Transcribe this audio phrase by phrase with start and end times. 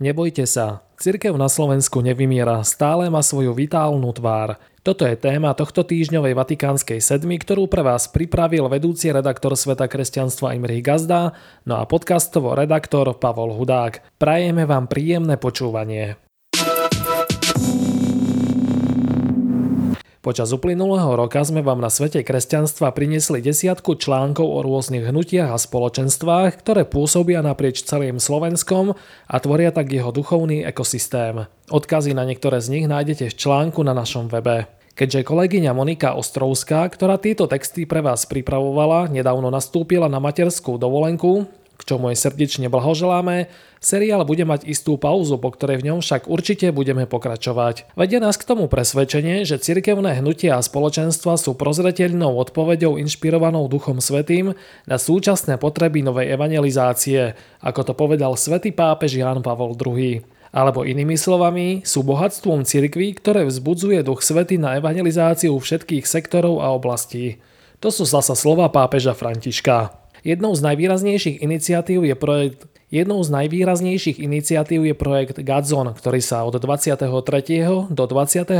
[0.00, 4.56] Nebojte sa, cirkev na Slovensku nevymiera, stále má svoju vitálnu tvár.
[4.80, 10.56] Toto je téma tohto týždňovej Vatikánskej sedmy, ktorú pre vás pripravil vedúci redaktor Sveta kresťanstva
[10.56, 11.36] Imrich Gazda,
[11.68, 14.16] no a podcastovo redaktor Pavol Hudák.
[14.16, 16.16] Prajeme vám príjemné počúvanie.
[20.20, 25.56] Počas uplynulého roka sme vám na svete kresťanstva priniesli desiatku článkov o rôznych hnutiach a
[25.56, 31.48] spoločenstvách, ktoré pôsobia naprieč celým Slovenskom a tvoria tak jeho duchovný ekosystém.
[31.72, 34.68] Odkazy na niektoré z nich nájdete v článku na našom webe.
[34.92, 41.48] Keďže kolegyňa Monika Ostrovská, ktorá tieto texty pre vás pripravovala, nedávno nastúpila na materskú dovolenku,
[41.80, 43.48] k čomu jej srdečne blahoželáme,
[43.80, 47.96] seriál bude mať istú pauzu, po ktorej v ňom však určite budeme pokračovať.
[47.96, 54.04] Vedie nás k tomu presvedčenie, že cirkevné hnutia a spoločenstva sú prozreteľnou odpoveďou inšpirovanou Duchom
[54.04, 54.52] Svetým
[54.84, 57.32] na súčasné potreby novej evangelizácie,
[57.64, 60.20] ako to povedal svätý pápež Ján Pavol II.
[60.50, 66.74] Alebo inými slovami, sú bohatstvom cirkví, ktoré vzbudzuje Duch Svety na evangelizáciu všetkých sektorov a
[66.74, 67.38] oblastí.
[67.78, 69.99] To sú zasa slova pápeža Františka.
[70.24, 76.42] Jednou z najvýraznejších iniciatív je projekt Jednou z najvýraznejších iniciatív je projekt Gadzon, ktorý sa
[76.42, 77.06] od 23.
[77.86, 78.50] do 28.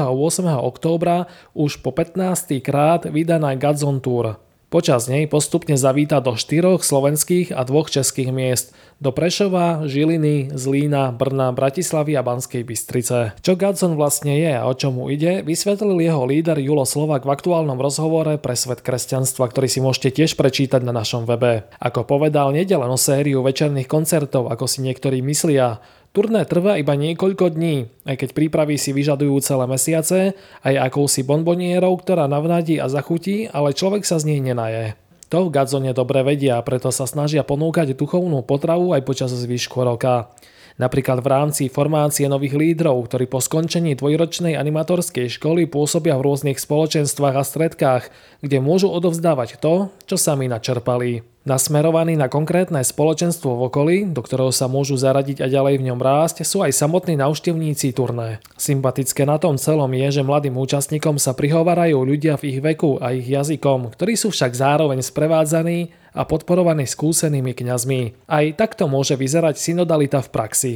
[0.55, 2.62] októbra už po 15.
[2.62, 4.38] krát vydá na Gadzon Tour.
[4.71, 8.71] Počas nej postupne zavíta do štyroch slovenských a dvoch českých miest
[9.03, 13.35] do Prešova, Žiliny, Zlína, Brna, Bratislavy a Banskej Bystrice.
[13.43, 17.83] Čo Gadson vlastne je a o čomu ide, vysvetlil jeho líder Julo Slovak v aktuálnom
[17.83, 21.67] rozhovore pre Svet kresťanstva, ktorý si môžete tiež prečítať na našom webe.
[21.83, 26.98] Ako povedal, nede len o sériu večerných koncertov, ako si niektorí myslia, Turné trvá iba
[26.98, 30.34] niekoľko dní, aj keď prípravy si vyžadujú celé mesiace,
[30.66, 34.98] aj akousi bonbonierou, ktorá navnadí a zachutí, ale človek sa z nej nenaje.
[35.31, 40.34] To v Gadzone dobre vedia, preto sa snažia ponúkať duchovnú potravu aj počas zvyšku roka.
[40.83, 46.59] Napríklad v rámci formácie nových lídrov, ktorí po skončení dvojročnej animatorskej školy pôsobia v rôznych
[46.59, 48.03] spoločenstvách a stredkách,
[48.43, 51.22] kde môžu odovzdávať to, čo sami načerpali.
[51.50, 55.99] Nasmerovaní na konkrétne spoločenstvo v okolí, do ktorého sa môžu zaradiť a ďalej v ňom
[55.99, 58.38] rásť, sú aj samotní návštevníci turné.
[58.55, 63.11] Sympatické na tom celom je, že mladým účastníkom sa prihovarajú ľudia v ich veku a
[63.19, 68.31] ich jazykom, ktorí sú však zároveň sprevádzaní a podporovaní skúsenými kňazmi.
[68.31, 70.75] Aj takto môže vyzerať synodalita v praxi.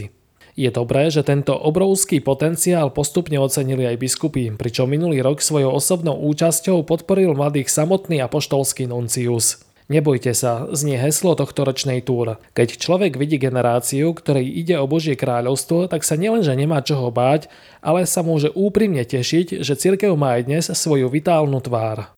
[0.59, 6.19] Je dobré, že tento obrovský potenciál postupne ocenili aj biskupy, pričom minulý rok svojou osobnou
[6.19, 9.64] účasťou podporil mladých samotný apoštolský nuncius.
[9.85, 12.41] Nebojte sa, znie heslo tohto ročnej túr.
[12.57, 17.53] Keď človek vidí generáciu, ktorej ide o Božie kráľovstvo, tak sa nielenže nemá čoho báť,
[17.85, 22.17] ale sa môže úprimne tešiť, že cirkev má aj dnes svoju vitálnu tvár.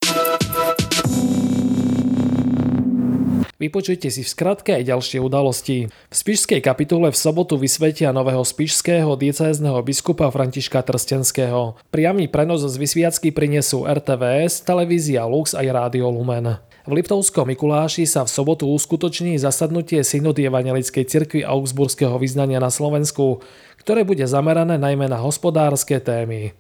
[3.59, 5.91] Vypočujte si v skratke aj ďalšie udalosti.
[5.91, 11.75] V Spišskej kapitule v sobotu vysvetia nového spišského diecézneho biskupa Františka Trstenského.
[11.91, 16.63] Priamy prenos z vysviacky prinesú RTVS, televízia Lux aj Rádio Lumen.
[16.87, 23.43] V Liptovskom Mikuláši sa v sobotu uskutoční zasadnutie synody Evangelickej cirkvi Augsburského vyznania na Slovensku,
[23.83, 26.55] ktoré bude zamerané najmä na hospodárske témy.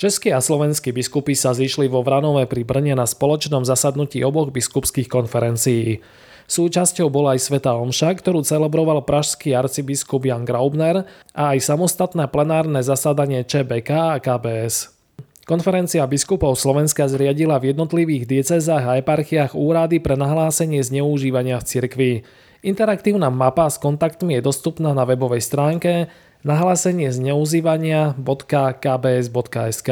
[0.00, 5.12] Českí a slovenskí biskupy sa zišli vo Vranove pri Brne na spoločnom zasadnutí oboch biskupských
[5.12, 6.00] konferencií.
[6.48, 11.04] Súčasťou bola aj Sveta Omša, ktorú celebroval pražský arcibiskup Jan Graubner
[11.36, 14.95] a aj samostatné plenárne zasadanie ČBK a KBS.
[15.46, 22.26] Konferencia biskupov Slovenska zriadila v jednotlivých diecezách a eparchiách úrady pre nahlásenie zneužívania v cirkvi.
[22.66, 26.10] Interaktívna mapa s kontaktmi je dostupná na webovej stránke
[26.42, 29.90] nahlásenie zneužívania.kbs.sk.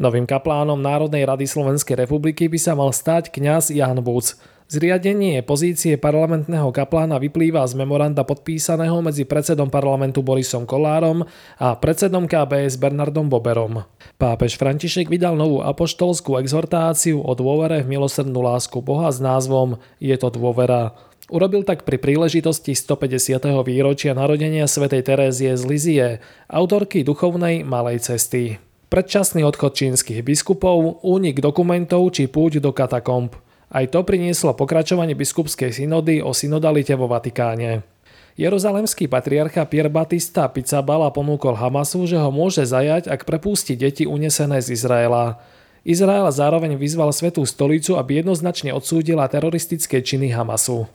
[0.00, 4.32] Novým kaplánom Národnej rady Slovenskej republiky by sa mal stať kňaz Jan Buc.
[4.64, 11.28] Zriadenie pozície parlamentného kaplána vyplýva z memoranda podpísaného medzi predsedom parlamentu Borisom Kolárom
[11.60, 13.84] a predsedom KBS Bernardom Boberom.
[14.16, 20.16] Pápež František vydal novú apoštolskú exhortáciu o dôvere v milosrdnú lásku Boha s názvom Je
[20.16, 20.96] to dôvera.
[21.28, 23.36] Urobil tak pri príležitosti 150.
[23.68, 26.08] výročia narodenia svätej Terézie z Lizie,
[26.48, 28.69] autorky duchovnej Malej cesty.
[28.90, 33.32] Predčasný odchod čínskych biskupov, únik dokumentov či púť do katakomb–
[33.70, 37.86] aj to prinieslo pokračovanie biskupskej synody o synodalite vo Vatikáne.
[38.34, 44.58] Jeruzalemský patriarcha Pier Batista Pizzabala ponúkol Hamasu, že ho môže zajať, ak prepustí deti unesené
[44.58, 45.38] z Izraela.
[45.86, 50.90] Izrael zároveň vyzval Svetú stolicu, aby jednoznačne odsúdila teroristické činy Hamasu.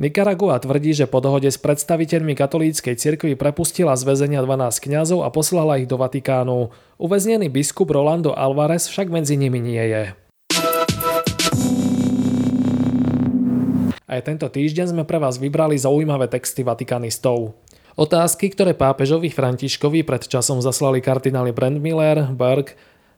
[0.00, 5.28] Nikaragua tvrdí, že po dohode s predstaviteľmi katolíckej cirkvi prepustila z väzenia 12 kňazov a
[5.28, 6.72] poslala ich do Vatikánu.
[6.96, 10.02] Uväznený biskup Rolando Alvarez však medzi nimi nie je.
[14.12, 17.56] Aj tento týždeň sme pre vás vybrali zaujímavé texty vatikanistov.
[17.96, 22.72] Otázky, ktoré pápežovi Františkovi pred časom zaslali kardináli Brandmiller, Berg,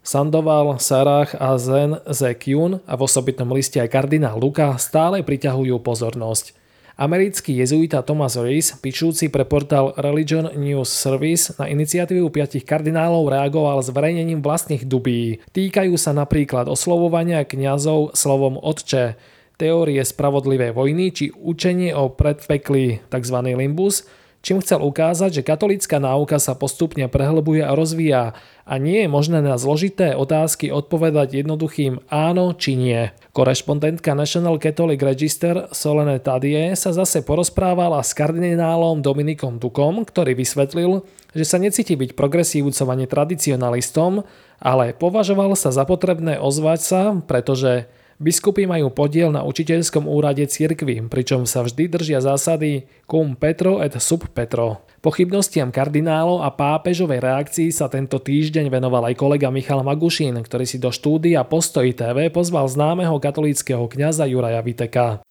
[0.04, 6.52] Sandoval, Sarach a Zen Zekyun a v osobitnom liste aj kardinál Luka stále priťahujú pozornosť.
[7.00, 13.80] Americký jezuita Thomas Rees, píšúci pre portál Religion News Service na iniciatívu piatich kardinálov reagoval
[13.80, 15.40] zverejnením vlastných dubí.
[15.56, 19.16] Týkajú sa napríklad oslovovania kňazov slovom otče,
[19.56, 23.36] teórie spravodlivej vojny či učenie o predpekli tzv.
[23.56, 24.04] limbus,
[24.44, 28.37] čím chcel ukázať, že katolická náuka sa postupne prehlbuje a rozvíja
[28.69, 33.08] a nie je možné na zložité otázky odpovedať jednoduchým áno či nie.
[33.32, 41.02] Korešpondentka National Catholic Register Solene Tadie sa zase porozprávala s kardinálom Dominikom Dukom, ktorý vysvetlil,
[41.32, 44.23] že sa necíti byť progresívcom ani tradicionalistom,
[44.61, 47.88] ale považoval sa za potrebné ozvať sa, pretože
[48.22, 53.90] Biskupy majú podiel na učiteľskom úrade cirkvy, pričom sa vždy držia zásady cum petro et
[53.99, 54.87] sub petro.
[55.02, 60.78] Pochybnostiam kardinálov a pápežovej reakcii sa tento týždeň venoval aj kolega Michal Magušín, ktorý si
[60.78, 65.26] do štúdia Postoj TV pozval známeho katolického kňaza Juraja Viteka.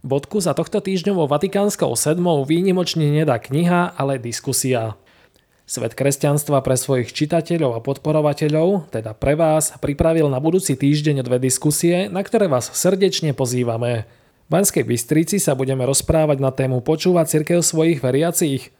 [0.00, 4.96] Bodku za tohto týždňovou Vatikánskou sedmou výnimočne nedá kniha, ale diskusia.
[5.70, 11.38] Svet kresťanstva pre svojich čitateľov a podporovateľov, teda pre vás, pripravil na budúci týždeň dve
[11.38, 14.02] diskusie, na ktoré vás srdečne pozývame.
[14.02, 18.74] V Banskej Bystrici sa budeme rozprávať na tému Počúvať cirkev svojich veriacich.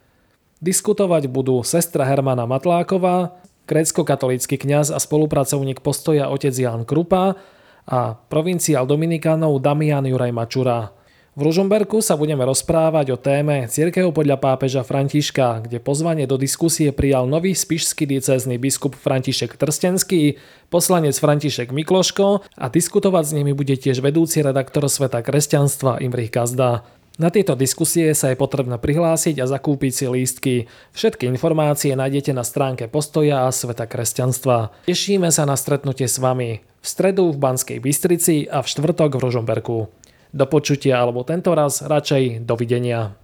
[0.59, 3.39] Diskutovať budú sestra Hermana Matláková,
[3.71, 7.39] grécko-katolícky kňaz a spolupracovník postoja otec Jan Krupa
[7.87, 10.91] a provinciál Dominikánov Damian Juraj Mačura.
[11.39, 16.91] V Ružomberku sa budeme rozprávať o téme Cirkev podľa pápeža Františka, kde pozvanie do diskusie
[16.91, 20.43] prijal nový spišský diecézny biskup František Trstenský,
[20.75, 26.83] poslanec František Mikloško a diskutovať s nimi bude tiež vedúci redaktor Sveta kresťanstva Imrich Gazda.
[27.23, 30.55] Na tieto diskusie sa je potrebné prihlásiť a zakúpiť si lístky.
[30.99, 34.75] Všetky informácie nájdete na stránke Postoja a Sveta kresťanstva.
[34.91, 39.23] Tešíme sa na stretnutie s vami v stredu v Banskej Bystrici a v štvrtok v
[39.23, 40.00] Ružomberku.
[40.31, 43.20] Do počutia alebo tento raz radšej dovidenia.